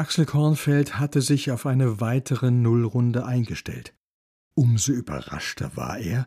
[0.00, 3.92] Axel Kornfeld hatte sich auf eine weitere Nullrunde eingestellt.
[4.54, 6.26] Umso überraschter war er,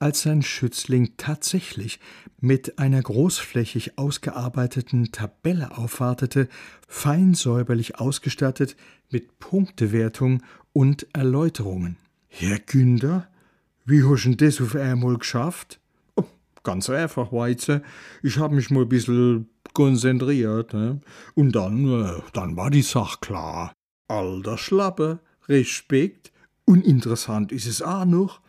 [0.00, 2.00] als sein Schützling tatsächlich
[2.40, 6.48] mit einer großflächig ausgearbeiteten Tabelle aufwartete,
[6.88, 8.74] fein säuberlich ausgestattet
[9.08, 10.42] mit Punktewertung
[10.72, 11.98] und Erläuterungen.
[12.26, 13.28] Herr Günder,
[13.84, 15.78] wie hast du das auf einmal geschafft?
[16.16, 16.24] Oh,
[16.64, 17.84] ganz einfach, Weize.
[18.24, 20.72] Ich hab mich mal ein bisschen konzentriert.
[20.72, 21.00] Ne?
[21.34, 23.72] Und dann, äh, dann war die Sache klar.
[24.08, 26.32] Alter Schlappe, Respekt.
[26.64, 28.40] Uninteressant ist es auch noch.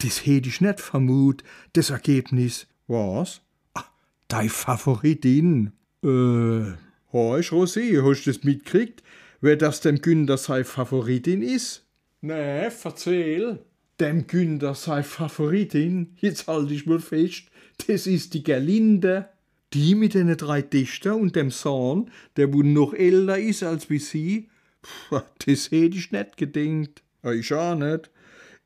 [0.00, 1.42] Das hätte ich nicht vermut,
[1.72, 2.66] das Ergebnis.
[2.88, 3.40] Was?
[3.74, 3.84] Ah,
[4.28, 5.72] dein Favoritin.
[6.02, 6.74] Äh,
[7.12, 9.02] horch, Rosé, hast du das mitgekriegt,
[9.40, 11.86] wer das dem Günther sei Favoritin ist?
[12.20, 13.60] Nee, erzähl.
[13.98, 17.44] Dem Günther sei Favoritin, jetzt halt ich mal fest,
[17.86, 19.28] das ist die Gerlinde.
[19.74, 23.98] Die mit den drei Dichter und dem Sohn, der wohl noch älter ist als wie
[23.98, 24.48] sie,
[24.82, 27.02] Puh, das hätt ich nicht gedenkt.
[27.24, 28.10] Ich auch nicht.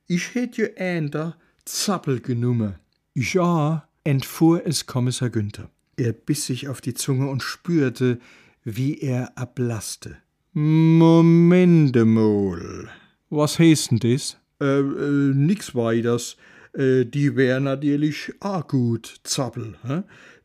[0.07, 2.77] Ich hätt ja änder Zappel genommen.
[3.15, 5.71] Ich auch, entfuhr es Kommissar Günther.
[5.97, 8.19] Er biss sich auf die Zunge und spürte,
[8.65, 10.17] wie er ablasste.
[10.53, 12.91] Momente mal.
[13.31, 14.39] Was heißt denn das?
[14.61, 16.37] Äh, äh, nix weiters.
[16.75, 19.77] Äh, die wär natürlich auch gut, Zappel.
[19.87, 20.03] Hä?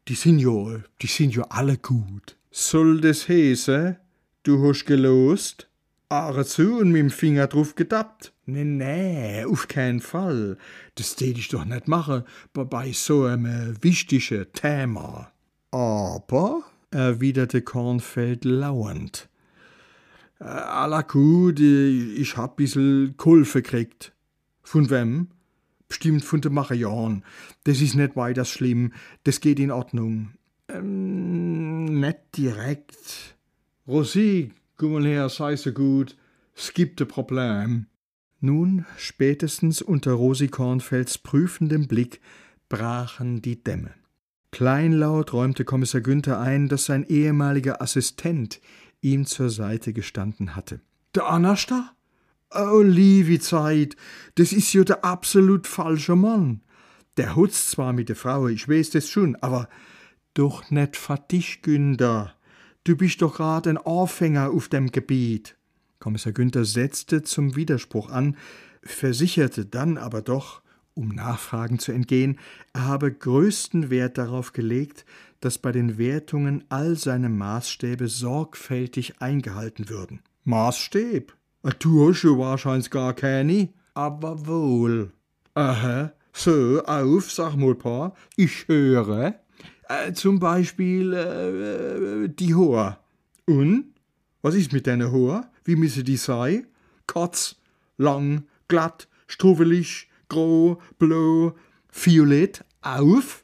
[0.08, 2.38] Die sind ja, die sind ja alle gut.
[2.50, 3.98] Soll das heißen,
[4.44, 5.68] du hast gelost?
[6.10, 8.32] Aare zu und mit dem Finger drauf gedappt?
[8.46, 10.58] Nee, nee, auf keinen Fall.
[10.96, 15.30] Das tät ich doch nicht machen bei so einem wichtigen Thema.
[15.72, 19.28] Aber, erwiderte Kornfeld lauernd,
[20.40, 24.14] äh, aller gut, ich hab bissel Kulfe kriegt.
[24.64, 25.28] Von wem?
[25.88, 27.24] Bestimmt von der Marion.
[27.64, 28.94] Das ist nicht weiter schlimm.
[29.24, 30.30] Das geht in Ordnung.
[30.68, 33.36] Ähm, nicht direkt.
[33.88, 36.18] Rosi, komm her, sei so gut.
[36.56, 37.86] Es gibt ein Problem.
[38.40, 42.20] Nun, spätestens unter Rosi Kornfelds prüfendem Blick,
[42.70, 43.94] brachen die Dämme.
[44.52, 48.60] Kleinlaut räumte Kommissar Günther ein, dass sein ehemaliger Assistent
[49.02, 50.82] ihm zur Seite gestanden hatte.
[51.16, 51.92] Der Anasta?
[52.50, 53.98] Oh, liebe Zeit,
[54.36, 56.62] das ist ja der absolut falsche Mann.
[57.18, 59.68] Der hutzt zwar mit der Frau, ich weiß das schon, aber
[60.34, 62.34] doch nicht für dich, Günther.
[62.86, 65.58] Du bist doch grad ein Anfänger auf dem Gebiet.
[66.00, 68.38] Kommissar Günther setzte zum Widerspruch an,
[68.82, 70.62] versicherte dann aber doch,
[70.94, 72.40] um Nachfragen zu entgehen,
[72.72, 75.06] er habe größten Wert darauf gelegt,
[75.42, 80.22] dass bei den Wertungen all seine Maßstäbe sorgfältig eingehalten würden.
[80.46, 81.34] Maßstäb?
[81.80, 83.70] Du hast wahrscheinlich gar keine.
[83.94, 85.12] Aber wohl.
[85.54, 88.16] Aha, so, auf, sag mal paar.
[88.36, 89.36] Ich höre.
[89.90, 93.00] Äh, zum Beispiel äh, die Hoher.
[93.46, 93.94] Und?
[94.42, 95.50] Was ist mit deiner Hoher?
[95.64, 96.68] Wie müsse die sein?
[97.08, 97.56] Kurz,
[97.98, 101.56] lang, glatt, struwelig, grau, blau,
[101.92, 103.44] violett, auf?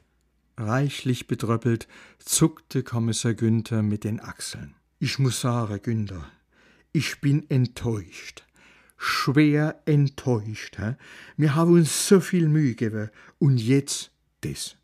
[0.56, 1.88] Reichlich bedröppelt
[2.20, 4.74] zuckte Kommissar Günther mit den Achseln.
[4.98, 6.24] Ich muss sagen, Günther,
[6.94, 8.44] ich bin enttäuscht.
[8.96, 10.78] Schwer enttäuscht.
[10.78, 10.94] He?
[11.36, 13.10] Wir haben uns so viel Mühe gegeben.
[13.38, 14.76] Und jetzt das.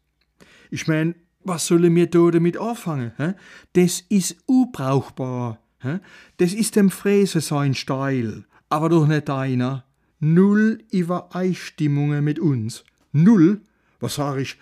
[0.71, 3.13] Ich mein, was sollen wir da damit anfangen?
[3.17, 3.33] He?
[3.75, 5.63] Das ist unbrauchbar.
[5.81, 5.99] He?
[6.39, 8.45] Das ist dem Fräse sein Steil.
[8.69, 9.85] Aber doch nicht deiner.
[10.19, 12.85] Null Übereinstimmungen mit uns.
[13.13, 13.63] Null?
[14.01, 14.59] Was sag ich?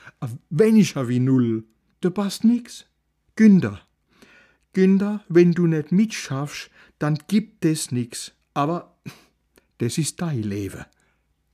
[0.51, 1.65] Weniger wie null.
[2.03, 2.85] Du passt nix.
[3.37, 3.81] Günder.
[4.75, 8.33] Günder, wenn du nicht mitschaffst, dann gibt es nix.
[8.55, 8.99] Aber
[9.79, 10.85] das ist dein Leben.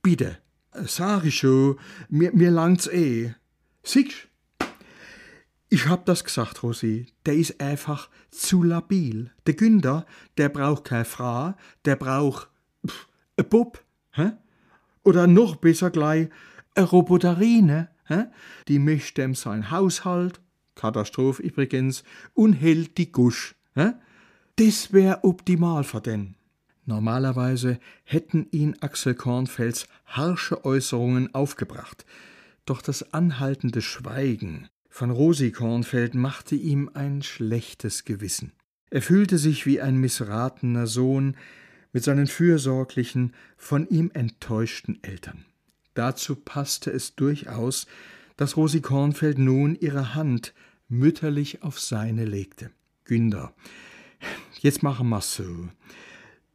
[0.01, 0.37] Bitte,
[0.85, 1.79] sag ich schon,
[2.09, 3.33] mir, mir langt's eh.
[3.83, 4.27] Siehst
[5.69, 7.07] ich hab das gesagt, Rosi.
[7.25, 9.31] Der ist einfach zu labil.
[9.45, 10.05] Der Günder,
[10.37, 11.53] der braucht keine Frau,
[11.85, 12.49] der braucht
[13.37, 14.31] a Bub, hä?
[15.03, 16.29] Oder noch besser gleich
[16.75, 18.25] a Roboterine, hä?
[18.67, 20.39] Die mischt dem sein Haushalt,
[20.75, 23.93] Katastrophe übrigens, und hält die Gusch, hä?
[24.57, 26.35] Das wär optimal für den.
[26.85, 32.05] Normalerweise hätten ihn Axel Kornfels harsche Äußerungen aufgebracht,
[32.65, 38.53] doch das anhaltende Schweigen von Rosi Kornfeld machte ihm ein schlechtes Gewissen.
[38.89, 41.35] Er fühlte sich wie ein missratener Sohn
[41.91, 45.43] mit seinen fürsorglichen, von ihm enttäuschten Eltern.
[45.95, 47.87] Dazu passte es durchaus,
[48.37, 50.53] dass Rosi Kornfeld nun ihre Hand
[50.87, 52.71] mütterlich auf seine legte.
[53.03, 53.53] Günder,
[54.59, 55.69] Jetzt machen wir's so.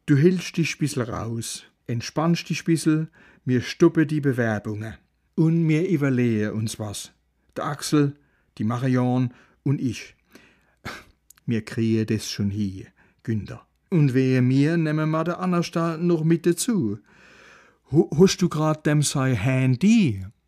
[0.05, 3.09] Du hältst dich bissel raus, entspannst dich bissel,
[3.45, 4.95] mir stuppe die Bewerbungen.
[5.35, 7.11] Und mir überlehe uns was.
[7.55, 8.15] Der Axel,
[8.57, 10.15] die Marion und ich.
[11.45, 12.87] Mir kriege das schon hier,
[13.23, 13.65] Günder.
[13.89, 16.99] Und wehe mir, nehme ma de Annersta noch mit dazu.
[17.91, 20.25] Hast du grad dem sei Handy?